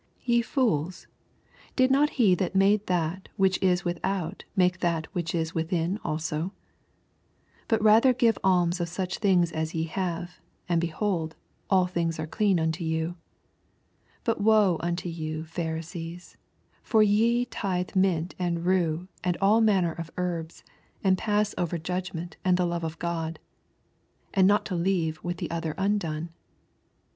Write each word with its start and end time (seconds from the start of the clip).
40 0.21 0.25
Ve 0.37 0.41
fools, 0.41 1.07
did 1.75 1.91
not 1.91 2.09
he 2.17 2.33
that 2.33 2.55
made 2.55 2.87
that 2.87 3.29
which 3.35 3.61
is 3.61 3.85
without 3.85 4.43
make 4.55 4.79
that 4.79 5.05
which 5.13 5.35
is 5.35 5.51
wiOiin 5.51 5.99
also? 6.03 6.37
41 6.37 6.53
But 7.67 7.83
rather 7.83 8.11
give 8.11 8.39
alms 8.43 8.79
of 8.79 8.89
such 8.89 9.19
things 9.19 9.51
as 9.51 9.75
ye 9.75 9.83
have, 9.83 10.39
and 10.67 10.81
behold, 10.81 11.35
all 11.69 11.85
things 11.85 12.19
are 12.19 12.25
clean 12.25 12.59
unto 12.59 12.83
you. 12.83 13.09
42 14.23 14.23
But 14.23 14.41
woe 14.41 14.77
unto 14.79 15.07
you, 15.07 15.45
Pharisees 15.45 16.35
I 16.39 16.77
for 16.81 17.03
ye 17.03 17.45
tithe 17.45 17.95
mint 17.95 18.33
and 18.39 18.65
rue 18.65 19.07
and 19.23 19.37
all 19.39 19.61
manner 19.61 19.91
of 19.93 20.09
herbs, 20.17 20.63
and 21.03 21.15
pass 21.15 21.53
over 21.59 21.77
judg 21.77 22.11
ment 22.15 22.37
and 22.43 22.57
the 22.57 22.65
love 22.65 22.83
of 22.83 22.97
God: 22.97 23.37
these 24.35 24.35
ought 24.35 24.35
ye 24.35 24.35
to 24.35 24.35
have 24.35 24.35
done, 24.35 24.39
and 24.39 24.47
not 24.47 24.65
to 24.65 24.73
leave 24.75 25.19
the 25.37 25.51
other 25.51 25.75
undone. 25.77 26.29